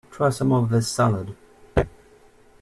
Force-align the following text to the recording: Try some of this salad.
Try 0.09 0.31
some 0.31 0.51
of 0.51 0.71
this 0.71 0.87
salad. 0.91 1.35